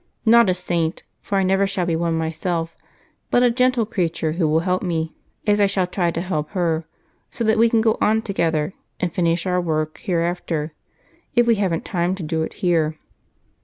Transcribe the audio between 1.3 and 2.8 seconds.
I never shall be one myself,